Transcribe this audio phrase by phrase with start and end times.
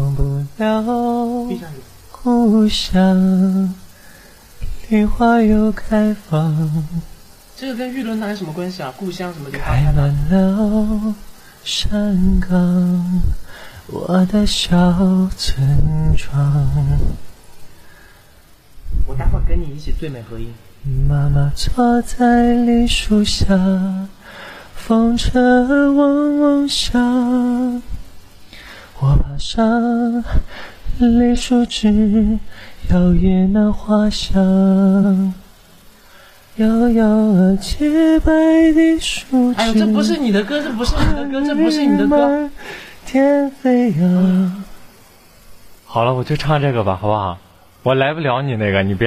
[0.00, 0.82] 忘不了。
[2.10, 3.74] 故乡，
[4.88, 6.84] 梨花又开放，
[7.56, 8.94] 这个跟玉轮潭有什么关系啊？
[8.96, 9.92] 故乡什么梨花开？
[9.92, 11.14] 满了
[11.64, 13.22] 山岗，
[13.88, 14.68] 我的小
[15.36, 16.64] 村庄。
[19.06, 20.52] 我待会跟你一起最美合影。
[21.08, 23.46] 妈妈坐在梨树下，
[24.74, 27.00] 风车嗡嗡响。
[29.38, 30.24] 上
[30.98, 32.38] 梨树枝，
[32.90, 35.34] 摇曳那花香。
[36.56, 38.32] 摇摇洁白
[38.72, 39.60] 的树枝。
[39.60, 42.50] 哎呦，这不是你的歌，这不是你的歌，这不是你的歌。。
[43.06, 44.64] 天飞扬。
[45.84, 47.38] 好了，我就唱这个吧，好不好？
[47.82, 49.00] 我来不了你那个，你别。